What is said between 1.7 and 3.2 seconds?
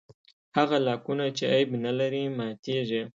نه لري ماتېږي.